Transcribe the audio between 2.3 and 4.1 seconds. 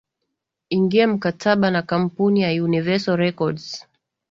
ya universal records